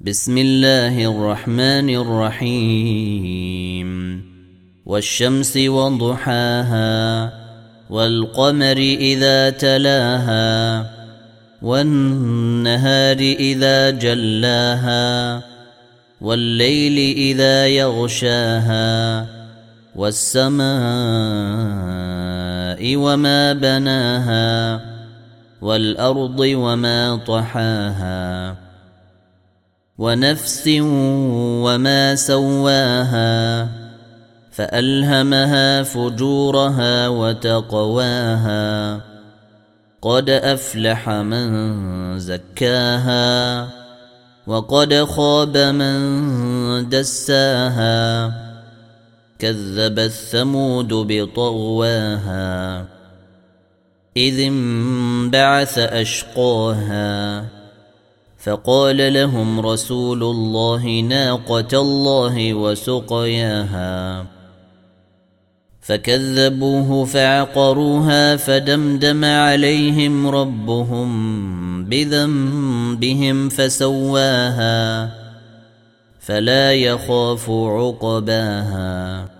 [0.00, 3.90] بسم الله الرحمن الرحيم.
[4.86, 7.32] والشمس وضحاها
[7.90, 10.86] والقمر إذا تلاها
[11.62, 15.42] والنهار إذا جلاها
[16.20, 19.26] والليل إذا يغشاها
[19.96, 20.66] والسماء
[22.96, 24.80] وما بناها
[25.60, 28.69] والأرض وما طحاها.
[30.00, 30.64] ونفس
[31.64, 33.68] وما سواها
[34.50, 39.00] فألهمها فجورها وتقواها
[40.02, 41.48] قد أفلح من
[42.18, 43.68] زكاها
[44.46, 45.98] وقد خاب من
[46.88, 48.32] دساها
[49.38, 52.84] كذبت ثمود بطغواها
[54.16, 57.44] إذ انبعث أشقاها
[58.42, 64.26] فقال لهم رسول الله ناقة الله وسقياها
[65.80, 71.10] فكذبوه فعقروها فدمدم عليهم ربهم
[71.84, 75.10] بذنبهم فسواها.
[76.20, 79.39] فلا يخاف عقباها.